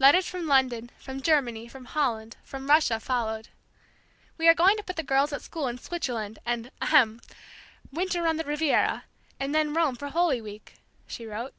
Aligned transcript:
Letters 0.00 0.26
from 0.26 0.48
London, 0.48 0.90
from 0.98 1.20
Germany, 1.22 1.68
from 1.68 1.84
Holland, 1.84 2.36
from 2.42 2.68
Russia, 2.68 2.98
followed. 2.98 3.50
"We 4.36 4.48
are 4.48 4.52
going 4.52 4.76
to 4.76 4.82
put 4.82 4.96
the 4.96 5.04
girls 5.04 5.32
at 5.32 5.42
school 5.42 5.68
in 5.68 5.78
Switzerland, 5.78 6.40
and 6.44 6.72
(ahem!) 6.82 7.20
winter 7.92 8.26
on 8.26 8.36
the 8.36 8.42
Riviera, 8.42 9.04
and 9.38 9.54
then 9.54 9.72
Rome 9.72 9.94
for 9.94 10.08
Holy 10.08 10.40
Week!" 10.40 10.74
she 11.06 11.24
wrote. 11.24 11.54